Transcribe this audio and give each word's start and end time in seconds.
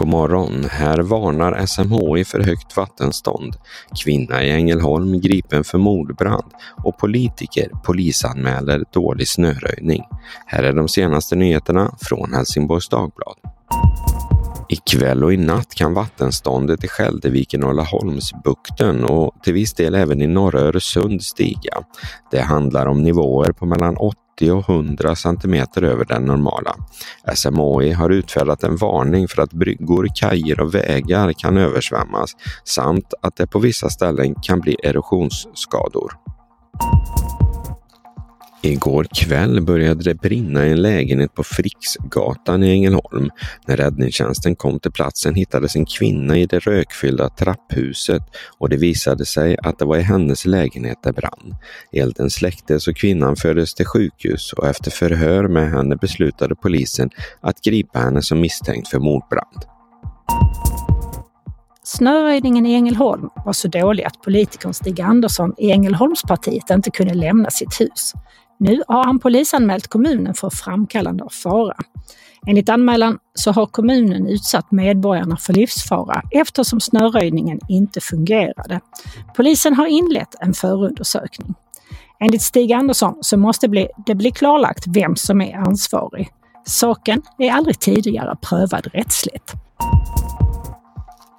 God 0.00 0.08
morgon. 0.08 0.64
Här 0.70 0.98
varnar 0.98 1.66
SMHI 1.66 2.24
för 2.24 2.40
högt 2.40 2.76
vattenstånd. 2.76 3.56
Kvinna 4.04 4.44
i 4.44 4.50
Ängelholm 4.50 5.20
gripen 5.20 5.64
för 5.64 5.78
mordbrand 5.78 6.52
och 6.84 6.98
politiker 6.98 7.70
polisanmäler 7.84 8.84
dålig 8.92 9.28
snöröjning. 9.28 10.02
Här 10.46 10.62
är 10.62 10.72
de 10.72 10.88
senaste 10.88 11.36
nyheterna 11.36 11.94
från 12.00 12.32
Helsingborgs 12.34 12.88
Dagblad. 12.88 13.36
Ikväll 14.68 15.24
och 15.24 15.32
i 15.32 15.36
natt 15.36 15.74
kan 15.74 15.94
vattenståndet 15.94 16.84
i 16.84 16.88
Skälderviken 16.88 17.64
och 17.64 17.74
Laholmsbukten 17.74 19.04
och 19.04 19.34
till 19.42 19.54
viss 19.54 19.74
del 19.74 19.94
även 19.94 20.22
i 20.22 20.26
norra 20.26 20.60
Öresund 20.60 21.22
stiga. 21.22 21.82
Det 22.30 22.40
handlar 22.40 22.86
om 22.86 23.02
nivåer 23.02 23.52
på 23.52 23.66
mellan 23.66 23.96
80 24.40 24.50
och 24.52 24.70
100 24.70 25.16
centimeter 25.16 25.82
över 25.82 26.04
den 26.04 26.24
normala. 26.24 26.74
SMHI 27.34 27.92
har 27.92 28.10
utfärdat 28.10 28.62
en 28.62 28.76
varning 28.76 29.28
för 29.28 29.42
att 29.42 29.52
bryggor, 29.52 30.08
kajer 30.14 30.60
och 30.60 30.74
vägar 30.74 31.32
kan 31.32 31.56
översvämmas 31.56 32.30
samt 32.64 33.14
att 33.22 33.36
det 33.36 33.46
på 33.46 33.58
vissa 33.58 33.90
ställen 33.90 34.34
kan 34.42 34.60
bli 34.60 34.76
erosionsskador. 34.82 36.12
Igår 38.62 39.06
kväll 39.14 39.60
började 39.62 40.02
det 40.02 40.14
brinna 40.14 40.66
i 40.66 40.70
en 40.70 40.82
lägenhet 40.82 41.34
på 41.34 41.44
Fricksgatan 41.44 42.62
i 42.62 42.70
Ängelholm. 42.70 43.30
När 43.66 43.76
räddningstjänsten 43.76 44.56
kom 44.56 44.80
till 44.80 44.92
platsen 44.92 45.34
hittades 45.34 45.76
en 45.76 45.86
kvinna 45.86 46.38
i 46.38 46.46
det 46.46 46.58
rökfyllda 46.58 47.28
trapphuset 47.28 48.22
och 48.58 48.68
det 48.68 48.76
visade 48.76 49.26
sig 49.26 49.56
att 49.62 49.78
det 49.78 49.84
var 49.84 49.96
i 49.96 50.02
hennes 50.02 50.46
lägenhet 50.46 50.98
det 51.02 51.12
brann. 51.12 51.54
Elden 51.92 52.30
släcktes 52.30 52.88
och 52.88 52.96
kvinnan 52.96 53.36
fördes 53.36 53.74
till 53.74 53.86
sjukhus 53.86 54.52
och 54.52 54.66
efter 54.66 54.90
förhör 54.90 55.48
med 55.48 55.70
henne 55.70 55.96
beslutade 55.96 56.54
polisen 56.54 57.10
att 57.40 57.60
gripa 57.62 57.98
henne 57.98 58.22
som 58.22 58.40
misstänkt 58.40 58.88
för 58.88 58.98
mordbrand. 58.98 59.64
Snöröjningen 61.82 62.66
i 62.66 62.74
Ängelholm 62.74 63.28
var 63.44 63.52
så 63.52 63.68
dålig 63.68 64.04
att 64.04 64.22
politikern 64.22 64.74
Stig 64.74 65.00
Andersson 65.00 65.54
i 65.58 65.70
Ängelholmspartiet 65.70 66.70
inte 66.70 66.90
kunde 66.90 67.14
lämna 67.14 67.50
sitt 67.50 67.80
hus. 67.80 68.12
Nu 68.60 68.82
har 68.88 69.04
han 69.04 69.18
polisanmält 69.18 69.88
kommunen 69.88 70.34
för 70.34 70.50
framkallande 70.50 71.24
av 71.24 71.28
fara. 71.28 71.76
Enligt 72.46 72.68
anmälan 72.68 73.18
så 73.34 73.52
har 73.52 73.66
kommunen 73.66 74.26
utsatt 74.26 74.70
medborgarna 74.70 75.36
för 75.36 75.52
livsfara 75.52 76.22
eftersom 76.30 76.80
snöröjningen 76.80 77.60
inte 77.68 78.00
fungerade. 78.00 78.80
Polisen 79.36 79.74
har 79.74 79.86
inlett 79.86 80.34
en 80.40 80.54
förundersökning. 80.54 81.54
Enligt 82.20 82.42
Stig 82.42 82.72
Andersson 82.72 83.14
så 83.20 83.36
måste 83.36 83.86
det 84.06 84.14
bli 84.14 84.30
klarlagt 84.30 84.84
vem 84.86 85.16
som 85.16 85.40
är 85.40 85.56
ansvarig. 85.56 86.28
Saken 86.66 87.22
är 87.38 87.50
aldrig 87.50 87.78
tidigare 87.78 88.36
prövad 88.42 88.86
rättsligt. 88.92 89.54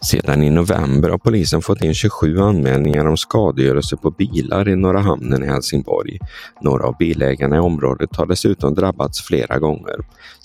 Sedan 0.00 0.42
i 0.42 0.50
november 0.50 1.08
har 1.08 1.18
polisen 1.18 1.62
fått 1.62 1.82
in 1.82 1.94
27 1.94 2.38
anmälningar 2.38 3.06
om 3.06 3.16
skadegörelse 3.16 3.96
på 3.96 4.10
bilar 4.10 4.68
i 4.68 4.76
Norra 4.76 5.00
hamnen 5.00 5.44
i 5.44 5.46
Helsingborg. 5.46 6.18
Några 6.60 6.86
av 6.86 6.96
bilägarna 6.98 7.56
i 7.56 7.58
området 7.58 8.16
har 8.16 8.26
dessutom 8.26 8.74
drabbats 8.74 9.22
flera 9.22 9.58
gånger. 9.58 9.96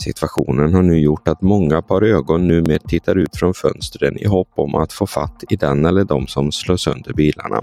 Situationen 0.04 0.74
har 0.74 0.82
nu 0.82 1.00
gjort 1.00 1.28
att 1.28 1.42
många 1.42 1.82
par 1.82 2.02
ögon 2.02 2.48
numera 2.48 2.80
tittar 2.80 3.16
ut 3.16 3.36
från 3.36 3.54
fönstren 3.54 4.18
i 4.18 4.28
hopp 4.28 4.52
om 4.56 4.76
att 4.76 4.94
få 4.94 5.08
fatt 5.08 5.44
i 5.50 5.56
den 5.56 5.86
eller 5.86 6.04
de 6.04 6.28
som 6.28 6.52
slår 6.52 6.78
sönder 6.78 7.14
bilarna. 7.14 7.62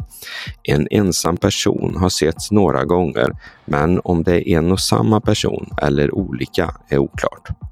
En 0.63 0.89
ensam 0.91 1.37
person 1.37 1.97
har 1.97 2.09
setts 2.09 2.51
några 2.51 2.85
gånger, 2.85 3.37
men 3.65 4.01
om 4.05 4.23
det 4.23 4.51
är 4.51 4.59
en 4.59 4.73
och 4.73 4.81
samma 4.81 5.21
person 5.21 5.71
eller 5.83 6.15
olika 6.15 6.75
är 6.89 6.99
oklart. 6.99 7.70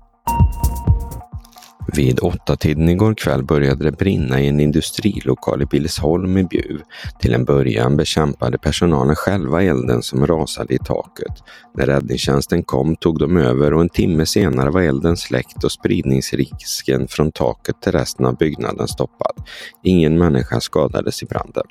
Vid 1.93 2.21
åtta-tiden 2.23 2.89
igår 2.89 3.15
kväll 3.15 3.45
började 3.45 3.85
det 3.85 3.93
brinna 3.93 4.41
i 4.41 4.49
en 4.49 4.61
industrilokal 4.61 5.63
i 5.63 5.67
Billesholm 5.67 6.39
i 6.39 6.45
Bjuv. 6.45 6.81
Till 7.21 7.35
en 7.35 7.45
början 7.45 7.97
bekämpade 7.97 8.59
personalen 8.59 9.17
själva 9.17 9.63
elden 9.63 10.03
som 10.03 10.27
rasade 10.27 10.75
i 10.75 10.79
taket. 10.79 11.43
När 11.75 11.87
räddningstjänsten 11.87 12.63
kom 12.63 12.97
tog 12.97 13.19
de 13.19 13.37
över 13.37 13.75
och 13.75 13.81
en 13.81 13.89
timme 13.89 14.27
senare 14.27 14.71
var 14.71 14.83
elden 14.83 15.17
släckt 15.17 15.65
och 15.65 15.73
spridningsrisken 15.73 17.09
från 17.09 17.33
taket 17.33 17.83
till 17.83 17.93
resten 17.93 18.27
av 18.27 18.37
byggnaden 18.37 18.89
stoppad. 18.89 19.35
Ingen 19.83 20.19
människa 20.19 20.61
skadades 20.61 21.23
i 21.23 21.27
branden. 21.27 21.67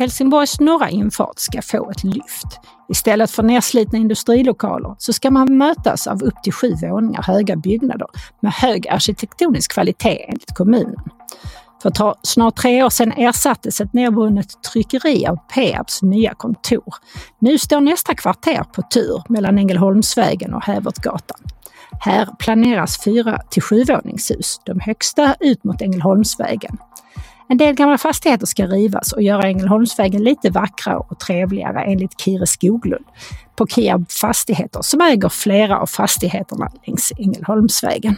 Helsingborgs 0.00 0.60
norra 0.60 0.90
infart 0.90 1.38
ska 1.38 1.62
få 1.62 1.90
ett 1.90 2.04
lyft. 2.04 2.60
Istället 2.88 3.30
för 3.30 3.42
nedslitna 3.42 3.98
industrilokaler 3.98 4.94
så 4.98 5.12
ska 5.12 5.30
man 5.30 5.58
mötas 5.58 6.06
av 6.06 6.22
upp 6.22 6.42
till 6.42 6.52
sju 6.52 6.74
våningar 6.82 7.22
höga 7.22 7.56
byggnader 7.56 8.06
med 8.40 8.52
hög 8.52 8.88
arkitektonisk 8.88 9.72
kvalitet 9.72 10.24
enligt 10.28 10.54
kommunen. 10.54 11.04
För 11.82 12.14
snart 12.22 12.56
tre 12.56 12.82
år 12.82 12.90
sedan 12.90 13.12
ersattes 13.12 13.80
ett 13.80 13.92
nedbrunnet 13.92 14.62
tryckeri 14.72 15.26
av 15.26 15.36
Peabs 15.36 16.02
nya 16.02 16.34
kontor. 16.34 16.94
Nu 17.38 17.58
står 17.58 17.80
nästa 17.80 18.14
kvarter 18.14 18.64
på 18.72 18.82
tur 18.82 19.22
mellan 19.28 19.58
Ängelholmsvägen 19.58 20.54
och 20.54 20.64
Hävertgatan. 20.64 21.38
Här 22.00 22.28
planeras 22.38 23.04
fyra 23.04 23.38
till 23.50 23.62
sjuvåningshus, 23.62 24.60
de 24.64 24.80
högsta 24.80 25.34
ut 25.40 25.64
mot 25.64 25.82
Ängelholmsvägen. 25.82 26.78
En 27.52 27.58
del 27.58 27.74
gamla 27.74 27.98
fastigheter 27.98 28.46
ska 28.46 28.66
rivas 28.66 29.12
och 29.12 29.22
göra 29.22 29.42
Ängelholmsvägen 29.42 30.24
lite 30.24 30.50
vackrare 30.50 30.96
och 30.96 31.18
trevligare 31.20 31.84
enligt 31.84 32.20
Kire 32.20 32.46
Skoglund 32.46 33.04
på 33.56 33.66
Kiab 33.66 34.10
Fastigheter 34.10 34.82
som 34.82 35.00
äger 35.00 35.28
flera 35.28 35.78
av 35.78 35.86
fastigheterna 35.86 36.70
längs 36.86 37.12
Ängelholmsvägen. 37.18 38.16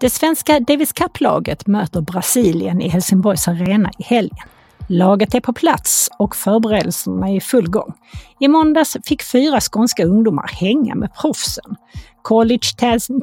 Det 0.00 0.10
svenska 0.10 0.60
Davis 0.60 0.92
Cup-laget 0.92 1.66
möter 1.66 2.00
Brasilien 2.00 2.80
i 2.80 2.88
Helsingborgs 2.88 3.48
arena 3.48 3.90
i 3.98 4.02
helgen. 4.02 4.48
Laget 4.88 5.34
är 5.34 5.40
på 5.40 5.52
plats 5.52 6.10
och 6.18 6.36
förberedelserna 6.36 7.28
är 7.28 7.36
i 7.36 7.40
full 7.40 7.70
gång. 7.70 7.92
I 8.40 8.48
måndags 8.48 8.96
fick 9.04 9.22
fyra 9.22 9.60
skånska 9.60 10.04
ungdomar 10.04 10.50
hänga 10.52 10.94
med 10.94 11.14
proffsen. 11.14 11.76
College 12.22 12.68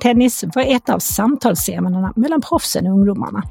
tennis 0.02 0.44
var 0.56 0.64
ett 0.64 0.90
av 0.90 1.00
samtalsämnena 1.00 2.14
mellan 2.16 2.42
proffsen 2.42 2.88
och 2.88 2.94
ungdomarna. 2.94 3.44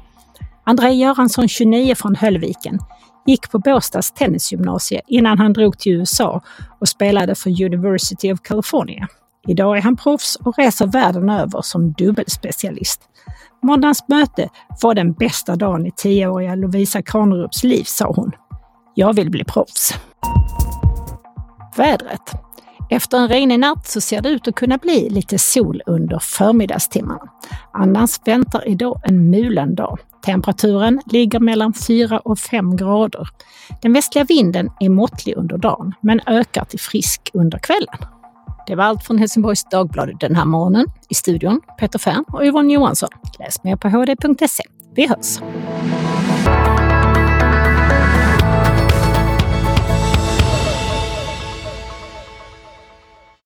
André 0.65 0.93
Göransson, 0.93 1.47
29 1.47 1.95
från 1.95 2.15
Höllviken, 2.15 2.79
gick 3.25 3.51
på 3.51 3.59
Båstads 3.59 4.11
tennisgymnasie 4.11 5.01
innan 5.07 5.37
han 5.37 5.53
drog 5.53 5.79
till 5.79 5.91
USA 5.91 6.41
och 6.79 6.89
spelade 6.89 7.35
för 7.35 7.63
University 7.65 8.33
of 8.33 8.39
California. 8.41 9.07
Idag 9.47 9.77
är 9.77 9.81
han 9.81 9.95
proffs 9.95 10.35
och 10.35 10.57
reser 10.57 10.87
världen 10.87 11.29
över 11.29 11.61
som 11.61 11.91
dubbelspecialist. 11.91 13.01
Måndagens 13.63 14.05
möte 14.07 14.49
var 14.81 14.93
den 14.93 15.13
bästa 15.13 15.55
dagen 15.55 15.85
i 15.85 15.91
tioåriga 15.95 16.55
Lovisa 16.55 17.01
Kranerups 17.01 17.63
liv, 17.63 17.83
sa 17.83 18.13
hon. 18.15 18.31
Jag 18.93 19.13
vill 19.13 19.31
bli 19.31 19.43
proffs. 19.43 19.93
Vädret. 21.77 22.44
Efter 22.89 23.17
en 23.17 23.27
regnig 23.27 23.59
natt 23.59 23.87
så 23.87 24.01
ser 24.01 24.21
det 24.21 24.29
ut 24.29 24.47
att 24.47 24.55
kunna 24.55 24.77
bli 24.77 25.09
lite 25.09 25.39
sol 25.39 25.81
under 25.85 26.19
förmiddagstimmarna. 26.19 27.29
Annars 27.73 28.19
väntar 28.25 28.67
idag 28.67 29.01
en 29.03 29.29
mulen 29.29 29.75
dag. 29.75 29.99
Temperaturen 30.25 31.01
ligger 31.05 31.39
mellan 31.39 31.73
4 31.73 32.19
och 32.19 32.39
5 32.39 32.75
grader. 32.75 33.27
Den 33.81 33.93
västliga 33.93 34.23
vinden 34.25 34.69
är 34.79 34.89
måttlig 34.89 35.37
under 35.37 35.57
dagen 35.57 35.93
men 36.01 36.21
ökar 36.27 36.65
till 36.65 36.79
frisk 36.79 37.31
under 37.33 37.59
kvällen. 37.59 37.97
Det 38.67 38.75
var 38.75 38.83
allt 38.83 39.03
från 39.03 39.17
Helsingborgs 39.17 39.63
Dagblad 39.71 40.19
den 40.19 40.35
här 40.35 40.45
morgonen. 40.45 40.85
I 41.09 41.13
studion 41.13 41.61
Peter 41.79 41.99
Fern 41.99 42.25
och 42.33 42.45
Yvonne 42.45 42.73
Johansson. 42.73 43.09
Läs 43.39 43.63
mer 43.63 43.75
på 43.75 43.89
hd.se. 43.89 44.63
Vi 44.95 45.07
hörs! 45.07 45.39